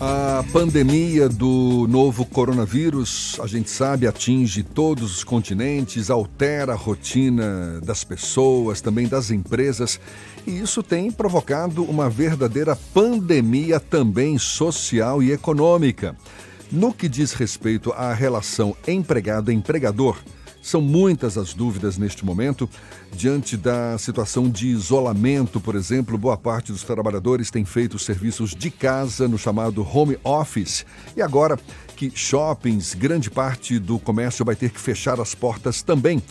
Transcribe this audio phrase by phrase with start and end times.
[0.00, 7.80] A pandemia do novo coronavírus, a gente sabe, atinge todos os continentes, altera a rotina
[7.80, 9.98] das pessoas, também das empresas,
[10.46, 16.16] e isso tem provocado uma verdadeira pandemia também social e econômica.
[16.70, 20.16] No que diz respeito à relação empregado-empregador,
[20.62, 22.68] são muitas as dúvidas neste momento.
[23.12, 28.70] Diante da situação de isolamento, por exemplo, boa parte dos trabalhadores tem feito serviços de
[28.70, 30.84] casa no chamado home office.
[31.16, 31.58] E agora
[31.96, 36.22] que shoppings, grande parte do comércio vai ter que fechar as portas também.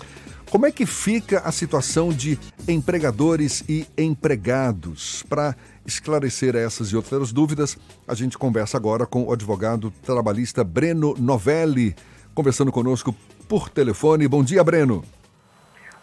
[0.49, 5.21] Como é que fica a situação de empregadores e empregados?
[5.27, 5.53] Para
[5.85, 11.93] esclarecer essas e outras dúvidas, a gente conversa agora com o advogado trabalhista Breno Novelli,
[12.33, 13.13] conversando conosco
[13.47, 14.27] por telefone.
[14.27, 15.03] Bom dia, Breno.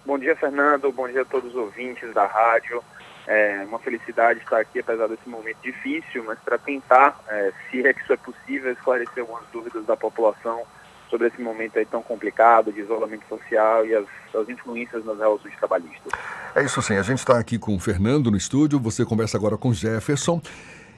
[0.05, 0.91] Bom dia, Fernando.
[0.93, 2.83] Bom dia a todos os ouvintes da rádio.
[3.27, 7.95] É uma felicidade estar aqui, apesar desse momento difícil, mas para tentar, é, se é
[7.95, 10.62] que isso é possível, esclarecer algumas dúvidas da população
[11.09, 15.55] sobre esse momento aí tão complicado de isolamento social e as, as influências nas relações
[15.57, 16.13] trabalhistas.
[16.55, 16.96] É isso sim.
[16.96, 20.43] A gente está aqui com o Fernando no estúdio, você conversa agora com Jefferson.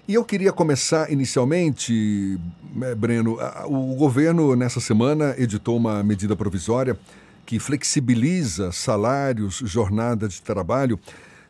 [0.09, 2.39] E eu queria começar inicialmente,
[2.81, 6.97] eh, Breno, o governo nessa semana editou uma medida provisória
[7.45, 10.97] que flexibiliza salários, jornada de trabalho.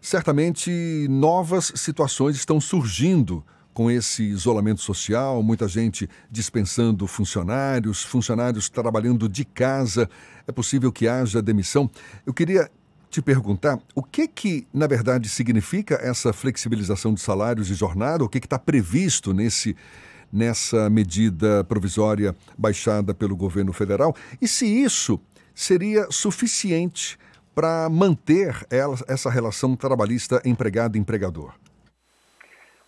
[0.01, 9.29] Certamente novas situações estão surgindo com esse isolamento social, muita gente dispensando funcionários, funcionários trabalhando
[9.29, 10.09] de casa,
[10.49, 11.91] é possível que haja demissão.
[12.25, 12.71] Eu queria
[13.17, 18.29] te perguntar o que que, na verdade, significa essa flexibilização de salários e jornada, o
[18.29, 19.75] que está previsto nesse,
[20.31, 25.19] nessa medida provisória baixada pelo governo federal e se isso
[25.55, 27.19] seria suficiente
[27.55, 31.55] para manter ela, essa relação trabalhista empregado-empregador.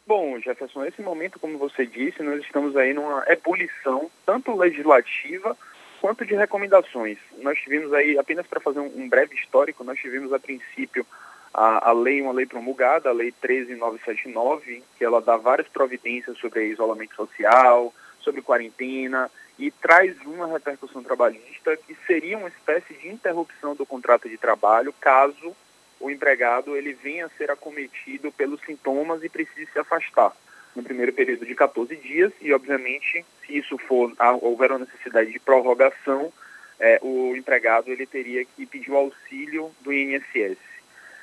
[0.07, 5.57] Bom, Jefferson, nesse momento, como você disse, nós estamos aí numa ebulição, tanto legislativa
[6.01, 7.19] quanto de recomendações.
[7.39, 11.07] Nós tivemos aí, apenas para fazer um, um, breve histórico, nós tivemos a princípio
[11.53, 16.67] a, a lei, uma lei promulgada, a lei 13979, que ela dá várias providências sobre
[16.67, 23.75] isolamento social, sobre quarentena, e traz uma repercussão trabalhista que seria uma espécie de interrupção
[23.75, 25.55] do contrato de trabalho caso
[26.01, 30.33] o empregado ele venha a ser acometido pelos sintomas e precise se afastar
[30.75, 34.13] no primeiro período de 14 dias e, obviamente, se isso for
[34.43, 36.33] houver uma necessidade de prorrogação,
[36.79, 40.59] é, o empregado ele teria que pedir o auxílio do INSS.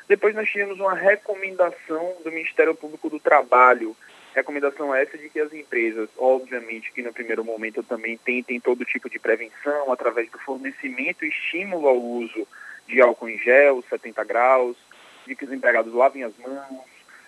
[0.08, 3.96] Depois nós tivemos uma recomendação do Ministério Público do Trabalho,
[4.36, 9.10] recomendação essa de que as empresas, obviamente que no primeiro momento também tentem todo tipo
[9.10, 12.48] de prevenção através do fornecimento e estímulo ao uso
[12.88, 14.78] de álcool em gel, 70 graus,
[15.26, 16.86] de que os empregados lavem as mãos,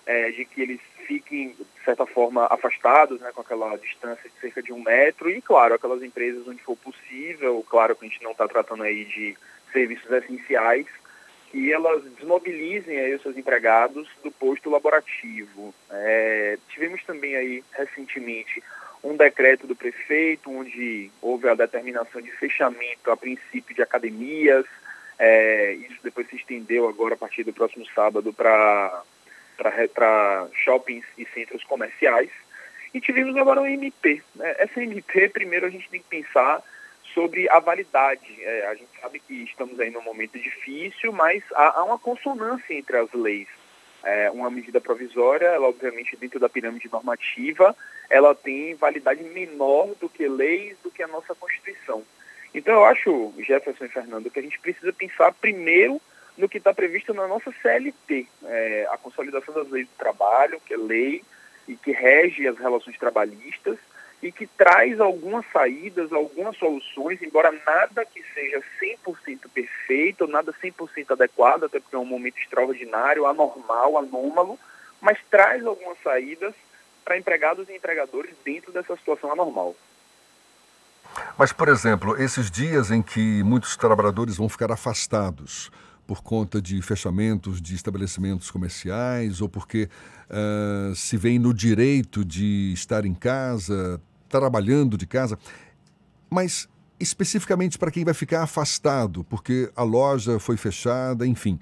[0.08, 4.64] é, de que eles fiquem, de certa forma, afastados, né, com aquela distância de cerca
[4.64, 8.32] de um metro, e, claro, aquelas empresas onde for possível, claro que a gente não
[8.32, 9.38] está tratando aí de
[9.72, 10.88] serviços essenciais,
[11.52, 15.74] que elas desmobilizem aí os seus empregados do posto laborativo.
[15.90, 18.64] É, tivemos também aí, recentemente,
[19.04, 24.66] um decreto do prefeito, onde houve a determinação de fechamento, a princípio, de academias,
[25.20, 29.04] é, isso depois se estendeu agora a partir do próximo sábado para
[29.58, 32.30] para shoppings e centros comerciais.
[32.94, 34.22] E tivemos agora uma MP.
[34.36, 34.56] Né?
[34.60, 36.64] Essa MP, primeiro a gente tem que pensar
[37.14, 38.38] sobre a validade.
[38.42, 42.74] É, a gente sabe que estamos aí num momento difícil, mas há, há uma consonância
[42.74, 43.48] entre as leis.
[44.04, 47.76] É, uma medida provisória, ela obviamente dentro da pirâmide normativa,
[48.10, 52.04] ela tem validade menor do que leis, do que a nossa Constituição.
[52.54, 56.00] Então eu acho, Jefferson e Fernando, que a gente precisa pensar primeiro
[56.38, 60.74] no que está previsto na nossa CLT, é, a consolidação das leis do trabalho, que
[60.74, 61.24] é lei
[61.68, 63.78] e que rege as relações trabalhistas
[64.22, 71.12] e que traz algumas saídas, algumas soluções, embora nada que seja 100% perfeito, nada 100%
[71.12, 74.60] adequado, até porque é um momento extraordinário, anormal, anômalo,
[75.00, 76.54] mas traz algumas saídas
[77.06, 79.76] para empregados e empregadores dentro dessa situação anormal.
[81.38, 85.72] Mas, por exemplo, esses dias em que muitos trabalhadores vão ficar afastados,
[86.08, 89.90] por conta de fechamentos de estabelecimentos comerciais ou porque
[90.30, 95.38] uh, se vem no direito de estar em casa, trabalhando de casa.
[96.30, 96.70] Mas
[97.00, 101.60] especificamente para quem vai ficar afastado, porque a loja foi fechada, enfim.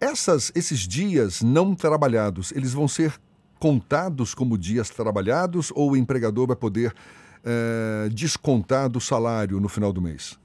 [0.00, 3.14] Essas, esses dias não trabalhados, eles vão ser
[3.60, 9.92] contados como dias trabalhados ou o empregador vai poder uh, descontar do salário no final
[9.92, 10.36] do mês?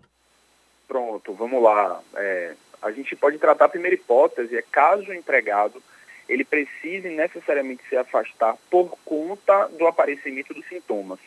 [0.88, 2.00] Pronto, vamos lá.
[2.16, 5.82] É, a gente pode tratar a primeira hipótese, é caso o empregado
[6.28, 11.20] ele precise necessariamente se afastar por conta do aparecimento dos sintomas.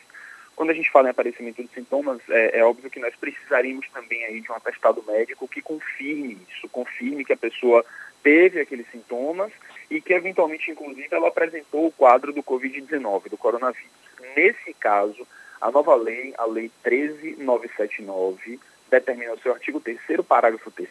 [0.55, 4.23] Quando a gente fala em aparecimento de sintomas, é, é, óbvio que nós precisaríamos também
[4.25, 7.83] aí de um atestado médico que confirme isso, confirme que a pessoa
[8.21, 9.51] teve aqueles sintomas
[9.89, 13.89] e que eventualmente, inclusive, ela apresentou o quadro do Covid-19, do coronavírus.
[14.35, 15.25] Nesse caso,
[15.59, 18.59] a nova lei, a Lei 13979,
[18.91, 20.89] determina no seu artigo 3 parágrafo 3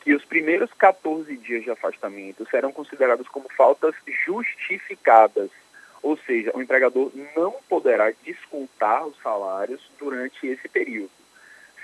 [0.00, 3.94] que os primeiros 14 dias de afastamento serão considerados como faltas
[4.24, 5.50] justificadas
[6.02, 11.10] ou seja, o empregador não poderá descontar os salários durante esse período.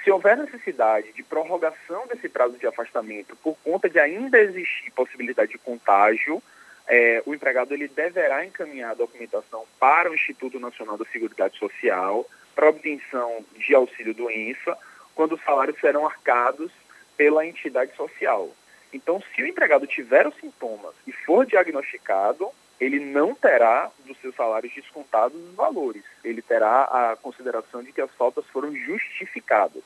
[0.02, 5.52] Se houver necessidade de prorrogação desse prazo de afastamento por conta de ainda existir possibilidade
[5.52, 6.42] de contágio,
[6.86, 12.26] é, o empregado ele deverá encaminhar a documentação para o Instituto Nacional da Seguridade Social
[12.54, 14.76] para obtenção de auxílio doença,
[15.14, 16.70] quando os salários serão arcados
[17.16, 18.50] pela entidade social.
[18.92, 22.48] Então, se o empregado tiver os sintomas e for diagnosticado,
[22.80, 26.04] ele não terá dos seus salários descontados os valores.
[26.22, 29.82] Ele terá a consideração de que as faltas foram justificadas.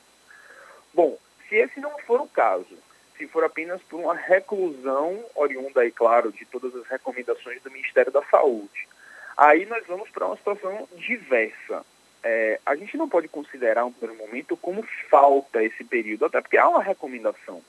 [0.93, 2.77] Bom, se esse não for o caso,
[3.17, 8.13] se for apenas por uma reclusão oriunda, aí, claro, de todas as recomendações do Ministério
[8.13, 8.89] da Saúde,
[9.37, 11.85] aí nós vamos para uma situação diversa.
[12.23, 16.59] É, a gente não pode considerar um primeiro momento como falta esse período, até porque
[16.59, 17.63] há uma recomendação.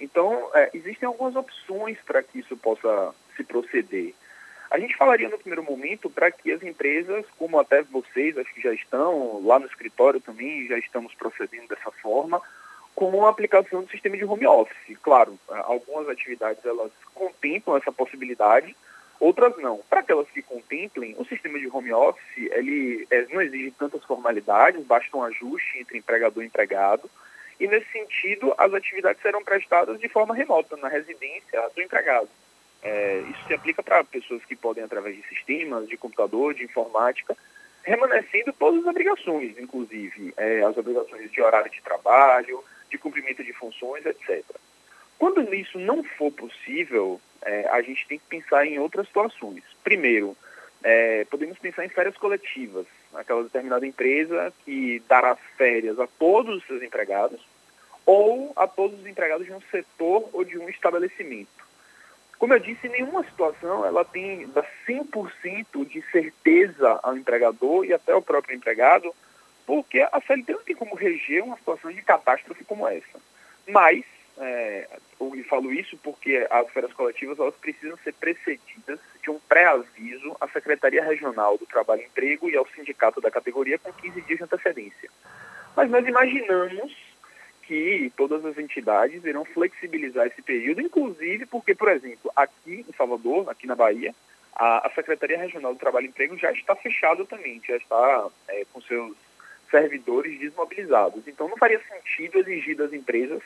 [0.00, 4.14] Então, é, existem algumas opções para que isso possa se proceder.
[4.70, 8.60] A gente falaria no primeiro momento para que as empresas, como até vocês, acho que
[8.60, 12.40] já estão lá no escritório também, já estamos procedendo dessa forma,
[12.94, 14.98] com a aplicação do sistema de home office.
[15.02, 18.76] Claro, algumas atividades elas contemplam essa possibilidade,
[19.20, 19.78] outras não.
[19.88, 24.84] Para aquelas que contemplem, o sistema de home office ele é, não exige tantas formalidades,
[24.84, 27.10] basta um ajuste entre empregador e empregado.
[27.60, 32.28] E nesse sentido, as atividades serão prestadas de forma remota, na residência do empregado.
[32.82, 37.36] É, isso se aplica para pessoas que podem, através de sistemas, de computador, de informática,
[37.82, 43.52] remanescendo todas as obrigações, inclusive é, as obrigações de horário de trabalho, de cumprimento de
[43.52, 44.44] funções, etc.
[45.18, 49.62] Quando isso não for possível, é, a gente tem que pensar em outras situações.
[49.82, 50.36] Primeiro,
[50.82, 56.66] é, podemos pensar em férias coletivas, aquela determinada empresa que dará férias a todos os
[56.66, 57.40] seus empregados
[58.06, 61.68] ou a todos os empregados de um setor ou de um estabelecimento.
[62.38, 68.12] Como eu disse, nenhuma situação ela tem dá 100% de certeza ao empregador e até
[68.12, 69.12] ao próprio empregado,
[69.66, 73.20] porque a CLT não tem como reger uma situação de catástrofe como essa.
[73.66, 74.04] Mas,
[74.40, 74.88] é,
[75.20, 80.48] eu falo isso porque as férias coletivas elas precisam ser precedidas de um pré-aviso à
[80.48, 84.44] Secretaria Regional do Trabalho e Emprego e ao sindicato da categoria com 15 dias de
[84.44, 85.10] antecedência.
[85.76, 86.96] Mas nós imaginamos
[87.62, 93.50] que todas as entidades irão flexibilizar esse período, inclusive porque, por exemplo, aqui em Salvador,
[93.50, 94.14] aqui na Bahia,
[94.54, 98.64] a, a Secretaria Regional do Trabalho e Emprego já está fechada também, já está é,
[98.72, 99.16] com seus
[99.70, 101.26] servidores desmobilizados.
[101.26, 103.42] Então não faria sentido exigir das empresas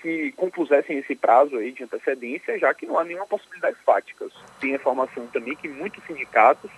[0.00, 4.26] que compusessem esse prazo aí de antecedência, já que não há nenhuma possibilidade fática.
[4.60, 6.70] Tem informação também que muitos sindicatos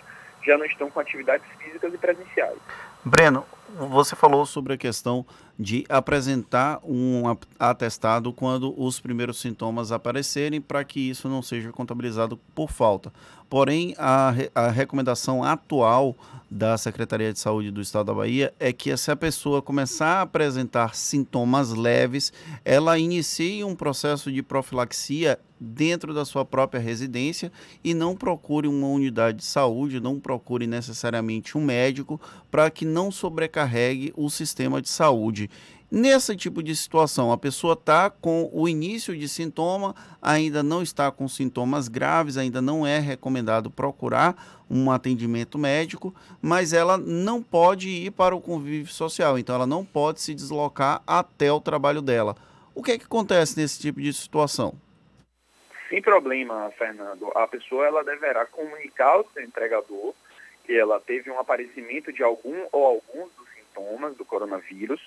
[0.45, 2.59] já não estão com atividades físicas e presenciais.
[3.05, 3.45] Breno,
[3.89, 5.25] você falou sobre a questão
[5.59, 7.25] de apresentar um
[7.59, 13.13] atestado quando os primeiros sintomas aparecerem, para que isso não seja contabilizado por falta.
[13.49, 16.17] Porém, a, a recomendação atual
[16.51, 20.23] da Secretaria de Saúde do Estado da Bahia é que se a pessoa começar a
[20.23, 22.33] apresentar sintomas leves,
[22.65, 27.53] ela inicie um processo de profilaxia dentro da sua própria residência
[27.85, 32.19] e não procure uma unidade de saúde, não procure necessariamente um médico
[32.51, 35.49] para que não sobrecarregue o sistema de saúde.
[35.91, 39.93] Nesse tipo de situação, a pessoa está com o início de sintoma,
[40.23, 46.73] ainda não está com sintomas graves, ainda não é recomendado procurar um atendimento médico, mas
[46.73, 51.51] ela não pode ir para o convívio social, então ela não pode se deslocar até
[51.51, 52.37] o trabalho dela.
[52.73, 54.75] O que é que acontece nesse tipo de situação?
[55.89, 57.33] Sem problema, Fernando.
[57.35, 60.15] A pessoa ela deverá comunicar ao seu entregador
[60.77, 65.01] ela teve um aparecimento de algum ou alguns dos sintomas do coronavírus.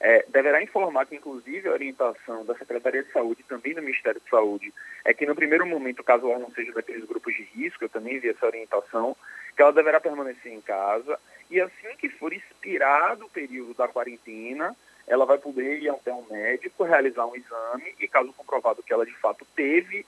[0.00, 4.28] É, deverá informar que, inclusive, a orientação da Secretaria de Saúde também do Ministério de
[4.28, 7.88] Saúde é que, no primeiro momento, caso ela não seja daqueles grupos de risco, eu
[7.88, 9.16] também vi essa orientação,
[9.54, 11.18] que ela deverá permanecer em casa.
[11.48, 14.74] E, assim que for expirado o período da quarentena,
[15.06, 19.06] ela vai poder ir até um médico, realizar um exame e, caso comprovado que ela
[19.06, 20.04] de fato teve,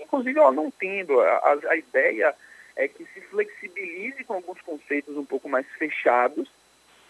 [0.00, 2.34] inclusive ela não tendo, a, a ideia
[2.76, 6.48] é que se flexibilize com alguns conceitos um pouco mais fechados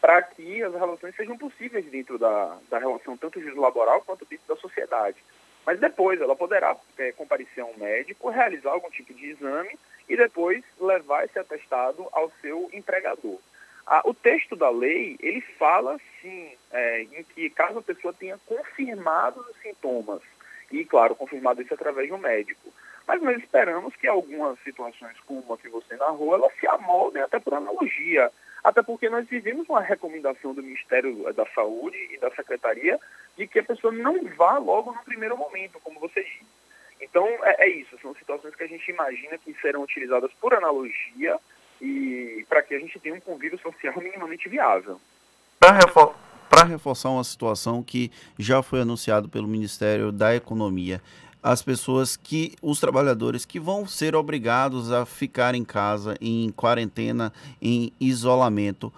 [0.00, 4.56] para que as relações sejam possíveis dentro da, da relação tanto laboral quanto dentro da
[4.56, 5.16] sociedade.
[5.64, 9.76] Mas depois ela poderá é, comparecer a um médico, realizar algum tipo de exame
[10.08, 13.40] e depois levar esse atestado ao seu empregador.
[13.84, 18.38] Ah, o texto da lei, ele fala, sim, é, em que caso a pessoa tenha
[18.46, 20.22] confirmado os sintomas,
[20.70, 22.72] e, claro, confirmado isso através de um médico.
[23.06, 27.38] Mas nós esperamos que algumas situações como a que você narrou, elas se amoldem até
[27.38, 28.30] por analogia.
[28.64, 32.98] Até porque nós vivemos uma recomendação do Ministério da Saúde e da Secretaria
[33.36, 36.44] de que a pessoa não vá logo no primeiro momento, como você disse.
[37.00, 37.96] Então, é, é isso.
[38.02, 41.38] São situações que a gente imagina que serão utilizadas por analogia
[41.80, 45.00] e para que a gente tenha um convívio social minimamente viável.
[46.48, 51.02] Para reforçar uma situação que já foi anunciado pelo Ministério da Economia,
[51.46, 57.32] as pessoas que, os trabalhadores que vão ser obrigados a ficar em casa, em quarentena,
[57.62, 58.92] em isolamento,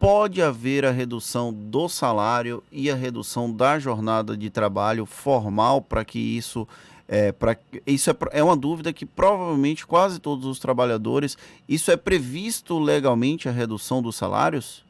[0.00, 6.02] pode haver a redução do salário e a redução da jornada de trabalho formal para
[6.02, 6.66] que isso
[7.06, 11.36] é, pra, isso é, é uma dúvida que provavelmente quase todos os trabalhadores.
[11.68, 14.82] Isso é previsto legalmente a redução dos salários?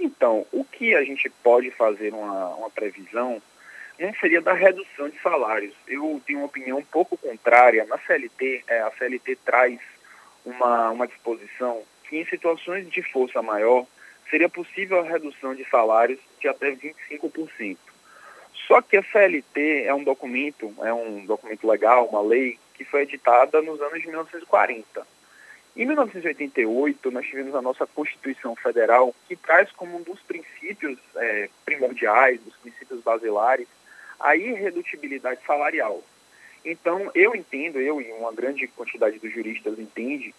[0.00, 3.42] Então, o que a gente pode fazer uma, uma previsão
[3.98, 5.74] não seria da redução de salários.
[5.86, 7.84] Eu tenho uma opinião um pouco contrária.
[7.84, 9.78] Na CLT, é, a CLT traz
[10.44, 13.86] uma, uma disposição que em situações de força maior
[14.30, 17.76] seria possível a redução de salários de até 25%.
[18.66, 23.02] Só que a CLT é um documento, é um documento legal, uma lei que foi
[23.02, 25.06] editada nos anos de 1940.
[25.74, 31.48] Em 1988, nós tivemos a nossa Constituição Federal, que traz como um dos princípios é,
[31.64, 33.66] primordiais, dos princípios basilares,
[34.22, 36.02] a irredutibilidade salarial.
[36.64, 40.32] Então, eu entendo, eu e uma grande quantidade dos juristas entende,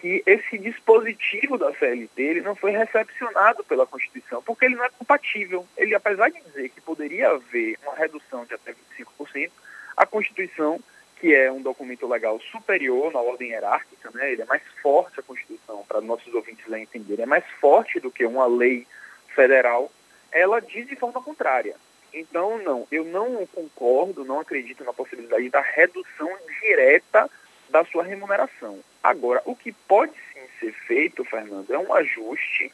[0.00, 4.90] que esse dispositivo da CLT ele não foi recepcionado pela Constituição, porque ele não é
[4.90, 5.66] compatível.
[5.76, 8.74] Ele, apesar de dizer que poderia haver uma redução de até
[9.18, 9.50] 25%,
[9.96, 10.80] a Constituição,
[11.18, 15.22] que é um documento legal superior na ordem hierárquica, né, ele é mais forte, a
[15.22, 18.86] Constituição, para nossos ouvintes lá entenderem, é mais forte do que uma lei
[19.28, 19.90] federal,
[20.30, 21.76] ela diz de forma contrária.
[22.14, 26.30] Então, não, eu não concordo, não acredito na possibilidade da redução
[26.60, 27.28] direta
[27.68, 28.78] da sua remuneração.
[29.02, 32.72] Agora, o que pode sim ser feito, Fernando, é um ajuste,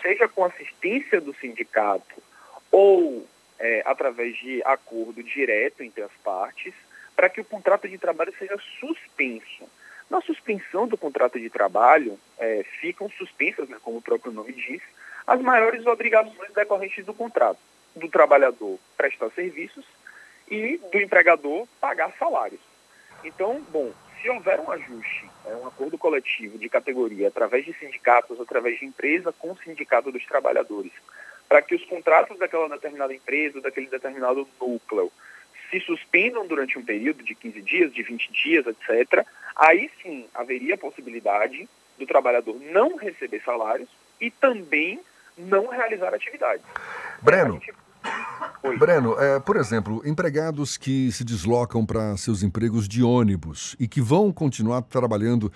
[0.00, 2.22] seja com assistência do sindicato
[2.72, 3.26] ou
[3.58, 6.72] é, através de acordo direto entre as partes,
[7.14, 9.68] para que o contrato de trabalho seja suspenso.
[10.08, 14.80] Na suspensão do contrato de trabalho, é, ficam suspensas, né, como o próprio nome diz,
[15.26, 17.58] as maiores obrigações decorrentes do contrato,
[17.98, 19.84] do trabalhador prestar serviços
[20.50, 22.60] e do empregador pagar salários.
[23.24, 28.40] Então, bom, se houver um ajuste, é, um acordo coletivo de categoria, através de sindicatos,
[28.40, 30.92] através de empresa com o sindicato dos trabalhadores,
[31.48, 35.12] para que os contratos daquela determinada empresa, daquele determinado núcleo,
[35.70, 40.74] se suspendam durante um período de 15 dias, de 20 dias, etc., aí sim haveria
[40.74, 43.88] a possibilidade do trabalhador não receber salários
[44.20, 45.00] e também
[45.36, 46.64] não realizar atividades.
[47.22, 47.54] Breno.
[47.54, 47.72] Gente
[48.62, 48.76] Oi.
[48.76, 54.00] Breno, é, por exemplo, empregados que se deslocam para seus empregos de ônibus e que
[54.00, 55.52] vão continuar trabalhando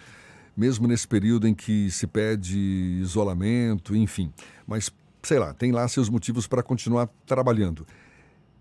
[0.57, 2.59] mesmo nesse período em que se pede
[3.01, 4.33] isolamento, enfim,
[4.67, 4.91] mas
[5.23, 7.87] sei lá, tem lá seus motivos para continuar trabalhando.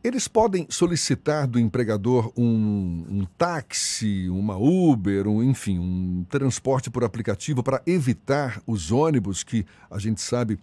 [0.04, 7.04] Eles podem solicitar do empregador um, um táxi, uma Uber, um, enfim, um transporte por
[7.04, 10.58] aplicativo para evitar os ônibus que a gente sabe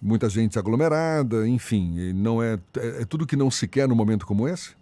[0.00, 4.26] muita gente aglomerada, enfim, não é, é, é, tudo que não se quer no momento
[4.26, 4.76] como esse?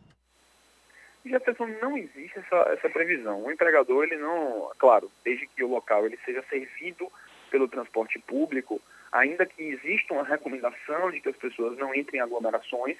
[1.25, 3.45] Jefferson, não existe essa, essa previsão.
[3.45, 7.11] O empregador, ele não, claro, desde que o local ele seja servido
[7.51, 8.81] pelo transporte público,
[9.11, 12.97] ainda que exista uma recomendação de que as pessoas não entrem em aglomerações,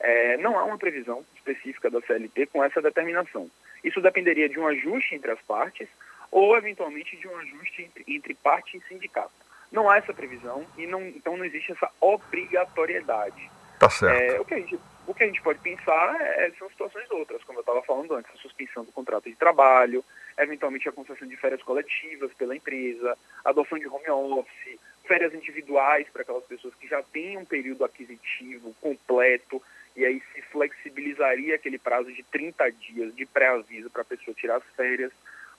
[0.00, 3.48] é, não há uma previsão específica da CLT com essa determinação.
[3.84, 5.88] Isso dependeria de um ajuste entre as partes
[6.30, 9.41] ou, eventualmente, de um ajuste entre, entre parte e sindicato.
[9.72, 13.50] Não há essa previsão e não, então não existe essa obrigatoriedade.
[13.78, 14.36] Tá certo.
[14.36, 17.42] É, o, que a gente, o que a gente pode pensar é, são situações outras,
[17.42, 20.04] como eu estava falando antes, a suspensão do contrato de trabalho,
[20.38, 26.22] eventualmente a concessão de férias coletivas pela empresa, adoção de home office, férias individuais para
[26.22, 29.60] aquelas pessoas que já têm um período aquisitivo completo,
[29.96, 34.56] e aí se flexibilizaria aquele prazo de 30 dias de pré-aviso para a pessoa tirar
[34.56, 35.12] as férias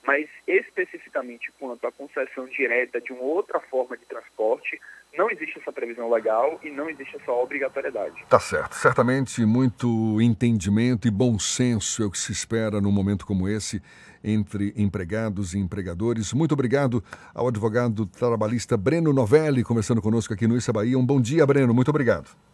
[0.05, 4.79] mas especificamente quanto à concessão direta de uma outra forma de transporte,
[5.17, 8.25] não existe essa previsão legal e não existe essa obrigatoriedade.
[8.27, 8.75] Tá certo.
[8.75, 13.81] Certamente muito entendimento e bom senso é o que se espera num momento como esse
[14.23, 16.33] entre empregados e empregadores.
[16.33, 20.97] Muito obrigado ao advogado trabalhista Breno Novelli, conversando conosco aqui no Issa Bahia.
[20.97, 21.73] Um bom dia, Breno.
[21.73, 22.52] Muito obrigado.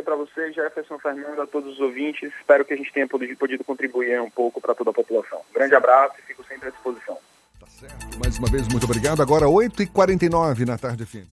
[0.00, 2.32] Dia para você, Jefferson Fernando, a todos os ouvintes.
[2.40, 5.42] Espero que a gente tenha podido, podido contribuir um pouco para toda a população.
[5.52, 7.18] Grande abraço e fico sempre à disposição.
[7.60, 8.18] Tá certo.
[8.18, 9.20] Mais uma vez, muito obrigado.
[9.20, 11.28] Agora, 8h49 na tarde fim.